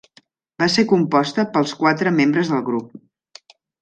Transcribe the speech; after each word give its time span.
Va 0.61 0.69
ser 0.75 0.85
composta 0.93 1.45
pels 1.57 1.73
quatre 1.83 2.15
membres 2.21 2.51
del 2.55 2.65
grup. 2.71 2.97